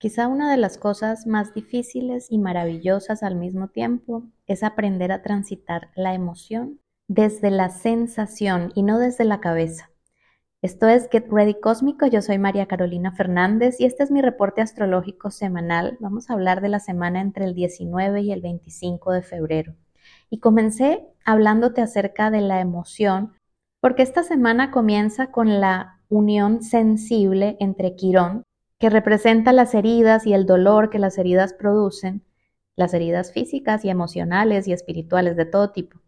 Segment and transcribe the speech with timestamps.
[0.00, 5.22] Quizá una de las cosas más difíciles y maravillosas al mismo tiempo es aprender a
[5.22, 6.78] transitar la emoción
[7.08, 9.90] desde la sensación y no desde la cabeza.
[10.62, 14.60] Esto es Get Ready Cósmico, yo soy María Carolina Fernández y este es mi reporte
[14.60, 15.96] astrológico semanal.
[15.98, 19.74] Vamos a hablar de la semana entre el 19 y el 25 de febrero.
[20.30, 23.32] Y comencé hablándote acerca de la emoción
[23.80, 28.44] porque esta semana comienza con la unión sensible entre Quirón
[28.78, 32.22] que representa las heridas y el dolor que las heridas producen,
[32.76, 36.00] las heridas físicas y emocionales y espirituales de todo tipo,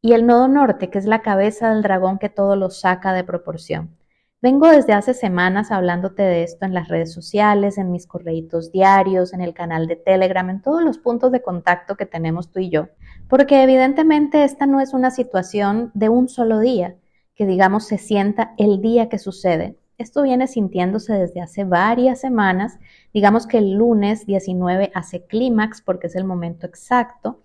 [0.00, 3.24] y el nodo norte, que es la cabeza del dragón que todo lo saca de
[3.24, 3.96] proporción.
[4.40, 9.32] Vengo desde hace semanas hablándote de esto en las redes sociales, en mis correitos diarios,
[9.32, 12.68] en el canal de Telegram, en todos los puntos de contacto que tenemos tú y
[12.68, 12.88] yo,
[13.28, 16.96] porque evidentemente esta no es una situación de un solo día,
[17.36, 22.78] que digamos se sienta el día que sucede, esto viene sintiéndose desde hace varias semanas.
[23.14, 27.40] Digamos que el lunes 19 hace clímax porque es el momento exacto,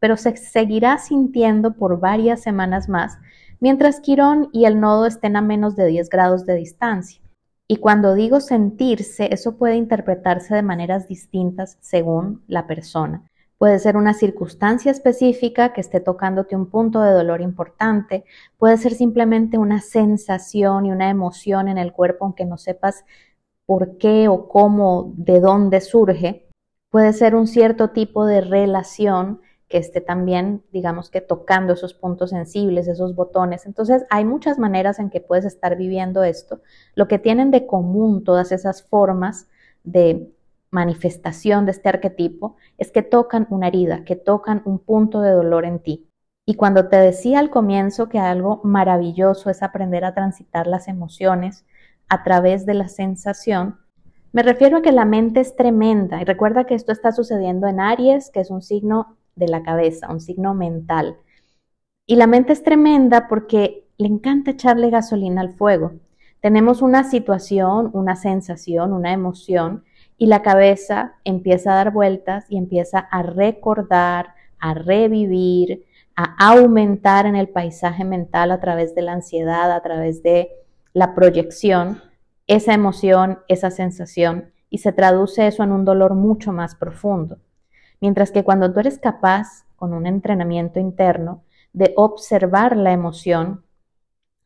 [0.00, 3.18] pero se seguirá sintiendo por varias semanas más,
[3.60, 7.20] mientras Quirón y el nodo estén a menos de 10 grados de distancia.
[7.66, 13.22] Y cuando digo sentirse, eso puede interpretarse de maneras distintas según la persona.
[13.58, 18.24] Puede ser una circunstancia específica que esté tocándote un punto de dolor importante,
[18.56, 23.04] puede ser simplemente una sensación y una emoción en el cuerpo aunque no sepas
[23.66, 26.48] por qué o cómo, de dónde surge.
[26.90, 32.30] Puede ser un cierto tipo de relación que esté también, digamos que tocando esos puntos
[32.30, 33.66] sensibles, esos botones.
[33.66, 36.62] Entonces, hay muchas maneras en que puedes estar viviendo esto.
[36.94, 39.48] Lo que tienen de común todas esas formas
[39.84, 40.32] de
[40.70, 45.64] manifestación de este arquetipo es que tocan una herida, que tocan un punto de dolor
[45.64, 46.08] en ti.
[46.44, 51.66] Y cuando te decía al comienzo que algo maravilloso es aprender a transitar las emociones
[52.08, 53.78] a través de la sensación,
[54.32, 57.80] me refiero a que la mente es tremenda y recuerda que esto está sucediendo en
[57.80, 61.16] Aries, que es un signo de la cabeza, un signo mental.
[62.06, 65.92] Y la mente es tremenda porque le encanta echarle gasolina al fuego.
[66.40, 69.84] Tenemos una situación, una sensación, una emoción
[70.18, 75.84] y la cabeza empieza a dar vueltas y empieza a recordar, a revivir,
[76.16, 80.50] a aumentar en el paisaje mental a través de la ansiedad, a través de
[80.92, 82.02] la proyección,
[82.48, 87.38] esa emoción, esa sensación, y se traduce eso en un dolor mucho más profundo.
[88.00, 93.62] Mientras que cuando tú eres capaz, con un entrenamiento interno, de observar la emoción,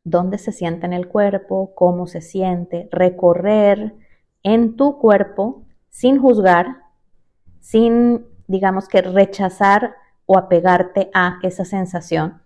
[0.05, 3.95] dónde se siente en el cuerpo, cómo se siente, recorrer
[4.43, 6.79] en tu cuerpo sin juzgar,
[7.61, 9.95] sin, digamos que, rechazar
[10.27, 12.43] o apegarte a esa sensación.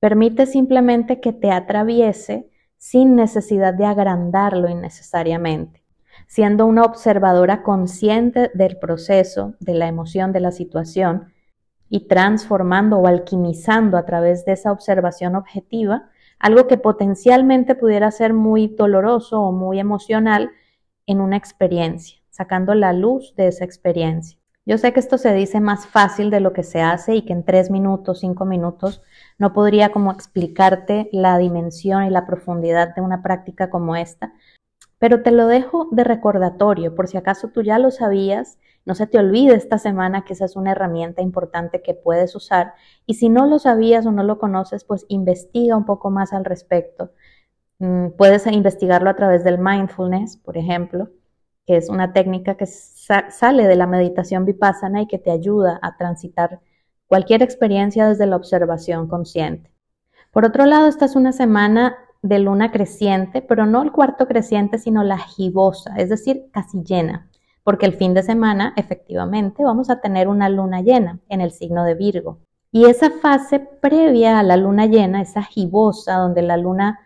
[0.00, 5.84] Permite simplemente que te atraviese sin necesidad de agrandarlo innecesariamente,
[6.26, 11.32] siendo una observadora consciente del proceso, de la emoción, de la situación,
[11.88, 16.08] y transformando o alquimizando a través de esa observación objetiva
[16.38, 20.50] algo que potencialmente pudiera ser muy doloroso o muy emocional
[21.06, 24.38] en una experiencia, sacando la luz de esa experiencia.
[24.64, 27.32] Yo sé que esto se dice más fácil de lo que se hace y que
[27.32, 29.02] en tres minutos, cinco minutos,
[29.36, 34.32] no podría como explicarte la dimensión y la profundidad de una práctica como esta,
[35.00, 39.08] pero te lo dejo de recordatorio por si acaso tú ya lo sabías, no se
[39.08, 42.74] te olvide esta semana que esa es una herramienta importante que puedes usar
[43.04, 46.44] y si no lo sabías o no lo conoces, pues investiga un poco más al
[46.44, 47.10] respecto.
[47.82, 51.08] Mm, puedes investigarlo a través del mindfulness, por ejemplo,
[51.66, 55.96] que es una técnica que sale de la meditación vipassana y que te ayuda a
[55.96, 56.60] transitar
[57.08, 59.72] cualquier experiencia desde la observación consciente.
[60.30, 64.78] Por otro lado, esta es una semana de luna creciente, pero no el cuarto creciente,
[64.78, 67.28] sino la gibosa, es decir, casi llena,
[67.64, 71.82] porque el fin de semana efectivamente vamos a tener una luna llena en el signo
[71.82, 72.38] de Virgo.
[72.70, 77.00] Y esa fase previa a la luna llena, esa gibosa, donde la luna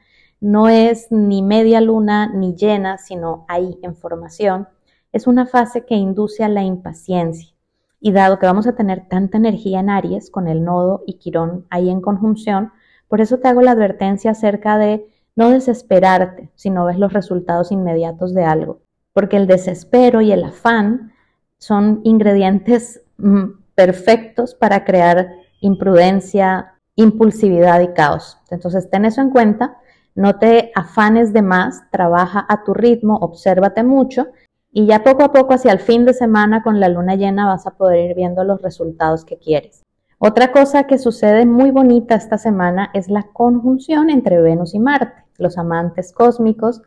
[0.46, 4.68] no es ni media luna ni llena, sino ahí en formación,
[5.10, 7.52] es una fase que induce a la impaciencia.
[8.00, 11.66] Y dado que vamos a tener tanta energía en Aries con el nodo y Quirón
[11.68, 12.70] ahí en conjunción,
[13.08, 17.72] por eso te hago la advertencia acerca de no desesperarte si no ves los resultados
[17.72, 18.78] inmediatos de algo,
[19.12, 21.12] porque el desespero y el afán
[21.58, 25.28] son ingredientes mm, perfectos para crear
[25.60, 28.38] imprudencia, impulsividad y caos.
[28.50, 29.78] Entonces, ten eso en cuenta
[30.16, 34.26] no te afanes de más, trabaja a tu ritmo, obsérvate mucho
[34.72, 37.66] y ya poco a poco hacia el fin de semana con la luna llena vas
[37.66, 39.82] a poder ir viendo los resultados que quieres.
[40.18, 45.22] Otra cosa que sucede muy bonita esta semana es la conjunción entre Venus y Marte,
[45.36, 46.80] los amantes cósmicos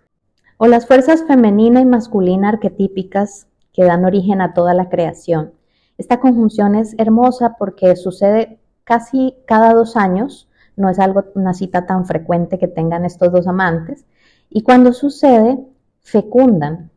[0.57, 5.53] o las fuerzas femenina y masculina arquetípicas que dan origen a toda la creación.
[5.99, 10.48] Esta conjunción es hermosa porque sucede casi cada dos años,
[10.79, 14.05] no es algo, una cita tan frecuente que tengan estos dos amantes,
[14.49, 15.59] y cuando sucede,
[16.01, 16.89] fecundan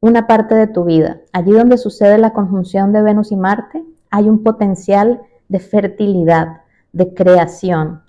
[0.00, 1.20] una parte de tu vida.
[1.32, 6.62] Allí donde sucede la conjunción de Venus y Marte, hay un potencial de fertilidad,
[6.92, 8.02] de creación.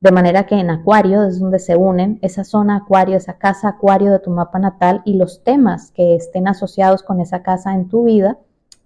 [0.00, 4.12] De manera que en Acuario es donde se unen esa zona Acuario, esa casa Acuario
[4.12, 8.04] de tu mapa natal y los temas que estén asociados con esa casa en tu
[8.04, 8.38] vida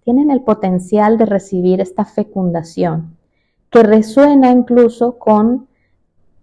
[0.05, 3.18] tienen el potencial de recibir esta fecundación,
[3.70, 5.69] que resuena incluso con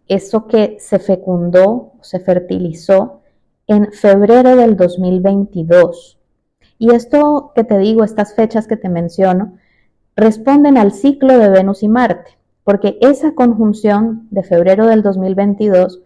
[0.07, 3.22] eso que se fecundó, se fertilizó
[3.68, 6.19] en febrero del 2022.
[6.77, 9.57] Y esto que te digo, estas fechas que te menciono,
[10.16, 16.01] responden al ciclo de Venus y Marte porque esa conjunción de febrero del 2022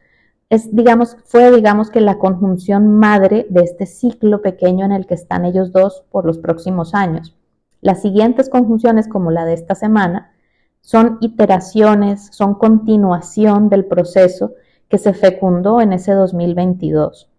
[0.50, 5.14] es, digamos, fue, digamos, que la conjunción madre de este ciclo pequeño en el que
[5.14, 7.36] están ellos dos por los próximos años.
[7.82, 10.34] Las siguientes conjunciones, como la de esta semana,
[10.82, 14.54] son iteraciones, son continuación del proceso
[14.88, 17.30] que se fecundó en ese 2022.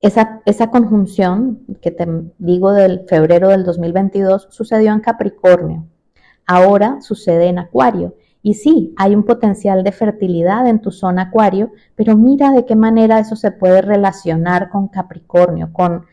[0.00, 2.06] Esa, esa, conjunción que te
[2.38, 5.86] digo del febrero del 2022 sucedió en Capricornio
[6.46, 8.14] ahora sucede en Acuario.
[8.42, 12.74] Y sí, hay un potencial de fertilidad en tu zona Acuario, pero mira de qué
[12.74, 16.06] manera eso se puede relacionar con Capricornio, con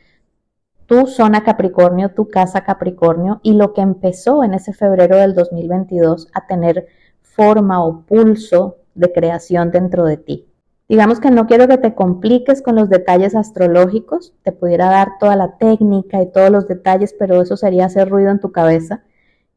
[0.89, 6.29] tu zona Capricornio, tu casa Capricornio y lo que empezó en ese febrero del 2022
[6.33, 6.87] a tener
[7.21, 10.47] forma o pulso de creación dentro de ti.
[10.87, 15.35] Digamos que no quiero que te compliques con los detalles astrológicos, te pudiera dar toda
[15.35, 19.03] la técnica y todos los detalles, pero eso sería hacer ruido en tu cabeza.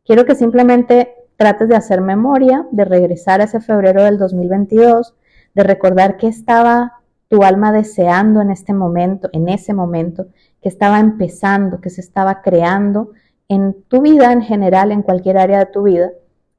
[0.05, 5.15] Quiero que simplemente trates de hacer memoria, de regresar a ese febrero del 2022,
[5.55, 10.27] de recordar qué estaba tu alma deseando en este momento, en ese momento,
[10.63, 13.11] que estaba empezando, que se estaba creando
[13.49, 16.11] en tu vida en general, en cualquier área de tu vida,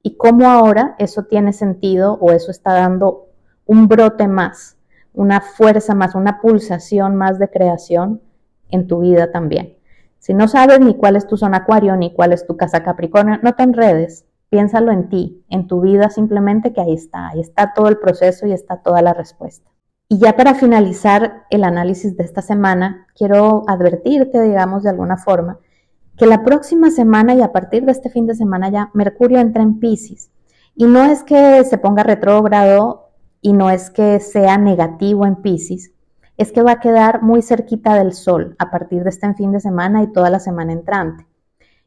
[0.04, 3.30] y cómo ahora eso tiene sentido o eso está dando
[3.66, 4.78] un brote más,
[5.14, 8.22] una fuerza más, una pulsación más de creación
[8.70, 9.78] en tu vida también.
[10.20, 13.40] Si no sabes ni cuál es tu zona acuario, ni cuál es tu casa Capricornio,
[13.42, 17.74] no te enredes, piénsalo en ti, en tu vida simplemente que ahí está, ahí está
[17.74, 19.73] todo el proceso y está toda la respuesta.
[20.10, 25.60] Y ya para finalizar el análisis de esta semana, quiero advertirte, digamos, de alguna forma,
[26.18, 29.64] que la próxima semana y a partir de este fin de semana ya Mercurio entra
[29.64, 30.30] en Pisces.
[30.76, 33.10] Y no es que se ponga retrógrado
[33.42, 35.92] y no es que sea negativo en Pisces,
[36.38, 39.60] es que va a quedar muy cerquita del sol a partir de este fin de
[39.60, 41.26] semana y toda la semana entrante.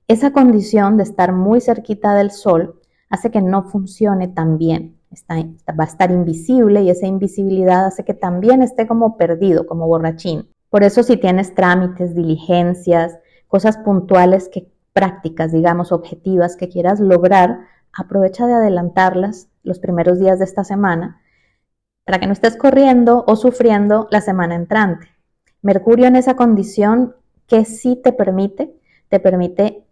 [0.08, 2.80] Esa condición de estar muy cerquita del sol
[3.10, 4.95] hace que no funcione tan bien.
[5.10, 10.48] Va a estar invisible y esa invisibilidad hace que también esté como perdido, como borrachín.
[10.70, 13.18] Por eso si tienes trámites, diligencias,
[13.48, 17.60] cosas puntuales que prácticas, digamos, objetivas que quieras lograr,
[17.92, 21.20] aprovecha de adelantarlas los primeros días de esta semana
[22.04, 25.08] para que no estés corriendo o sufriendo la semana entrante.
[25.60, 27.16] Mercurio en esa condición
[27.46, 28.74] que sí te permite,
[29.08, 29.84] te permite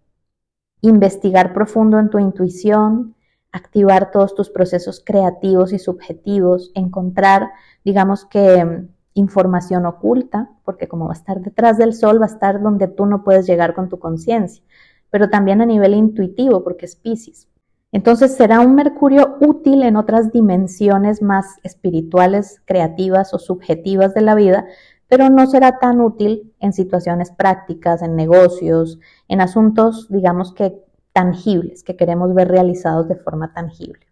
[0.81, 3.14] investigar profundo en tu intuición,
[3.55, 7.51] activar todos tus procesos creativos y subjetivos, encontrar,
[7.85, 12.35] digamos que, mm, información oculta, porque como va a estar detrás del sol, va a
[12.35, 14.65] estar donde tú no puedes llegar con tu conciencia,
[15.09, 17.49] pero también a nivel intuitivo, porque es Pisces.
[17.93, 24.35] Entonces será un Mercurio útil en otras dimensiones más espirituales, creativas o subjetivas de la
[24.35, 24.67] vida,
[25.07, 30.84] pero no será tan útil en situaciones prácticas, en negocios, en asuntos, digamos que
[31.15, 34.07] tangibles, que queremos ver realizados de forma tangible.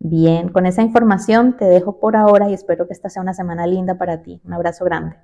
[0.00, 3.66] Bien, con esa información te dejo por ahora y espero que esta sea una semana
[3.66, 4.40] linda para ti.
[4.44, 5.16] Un abrazo grande.